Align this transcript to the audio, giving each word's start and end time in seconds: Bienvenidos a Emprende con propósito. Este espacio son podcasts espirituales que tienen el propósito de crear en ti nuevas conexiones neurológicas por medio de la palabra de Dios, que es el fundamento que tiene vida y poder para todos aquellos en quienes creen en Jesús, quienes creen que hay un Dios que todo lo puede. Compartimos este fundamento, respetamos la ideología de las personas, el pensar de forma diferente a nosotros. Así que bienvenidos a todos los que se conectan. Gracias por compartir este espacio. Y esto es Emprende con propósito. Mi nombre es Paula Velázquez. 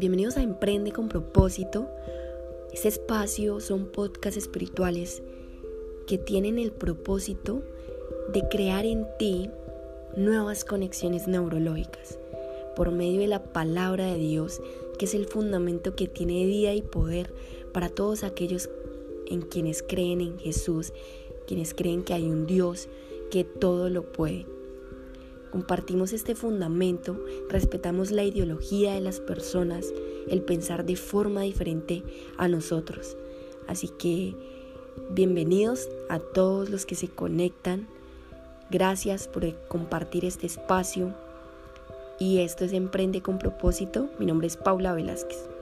Bienvenidos 0.00 0.38
a 0.38 0.42
Emprende 0.42 0.92
con 0.92 1.10
propósito. 1.10 1.86
Este 2.72 2.88
espacio 2.88 3.60
son 3.60 3.84
podcasts 3.84 4.38
espirituales 4.38 5.22
que 6.06 6.16
tienen 6.16 6.58
el 6.58 6.72
propósito 6.72 7.60
de 8.32 8.48
crear 8.48 8.86
en 8.86 9.06
ti 9.18 9.50
nuevas 10.16 10.64
conexiones 10.64 11.28
neurológicas 11.28 12.18
por 12.76 12.92
medio 12.92 13.20
de 13.20 13.26
la 13.26 13.42
palabra 13.52 14.06
de 14.06 14.16
Dios, 14.16 14.62
que 14.98 15.04
es 15.04 15.12
el 15.12 15.26
fundamento 15.26 15.94
que 15.94 16.08
tiene 16.08 16.46
vida 16.46 16.72
y 16.72 16.80
poder 16.80 17.30
para 17.74 17.90
todos 17.90 18.24
aquellos 18.24 18.70
en 19.26 19.42
quienes 19.42 19.82
creen 19.82 20.22
en 20.22 20.38
Jesús, 20.38 20.94
quienes 21.46 21.74
creen 21.74 22.04
que 22.04 22.14
hay 22.14 22.24
un 22.24 22.46
Dios 22.46 22.88
que 23.30 23.44
todo 23.44 23.90
lo 23.90 24.10
puede. 24.10 24.46
Compartimos 25.50 26.12
este 26.12 26.34
fundamento, 26.36 27.18
respetamos 27.48 28.12
la 28.12 28.22
ideología 28.22 28.94
de 28.94 29.00
las 29.00 29.18
personas, 29.18 29.92
el 30.28 30.42
pensar 30.42 30.84
de 30.84 30.94
forma 30.94 31.42
diferente 31.42 32.04
a 32.38 32.46
nosotros. 32.46 33.16
Así 33.66 33.88
que 33.88 34.34
bienvenidos 35.10 35.88
a 36.08 36.20
todos 36.20 36.70
los 36.70 36.86
que 36.86 36.94
se 36.94 37.08
conectan. 37.08 37.88
Gracias 38.70 39.26
por 39.26 39.52
compartir 39.66 40.24
este 40.24 40.46
espacio. 40.46 41.14
Y 42.20 42.38
esto 42.38 42.64
es 42.64 42.72
Emprende 42.72 43.20
con 43.20 43.38
propósito. 43.38 44.08
Mi 44.18 44.26
nombre 44.26 44.46
es 44.46 44.56
Paula 44.56 44.92
Velázquez. 44.92 45.59